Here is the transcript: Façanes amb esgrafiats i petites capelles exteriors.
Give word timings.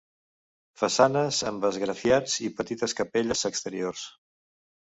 Façanes 0.83 1.41
amb 1.51 1.67
esgrafiats 1.69 2.39
i 2.49 2.51
petites 2.63 2.99
capelles 3.03 3.47
exteriors. 3.53 4.09